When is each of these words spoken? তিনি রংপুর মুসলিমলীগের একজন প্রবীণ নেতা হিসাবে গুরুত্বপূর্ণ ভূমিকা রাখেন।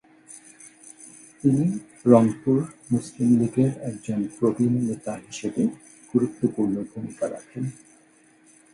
তিনি 1.39 1.65
রংপুর 2.05 2.59
মুসলিমলীগের 2.91 3.71
একজন 3.89 4.19
প্রবীণ 4.37 4.73
নেতা 4.87 5.13
হিসাবে 5.25 5.63
গুরুত্বপূর্ণ 6.11 6.75
ভূমিকা 6.91 7.25
রাখেন। 7.29 7.63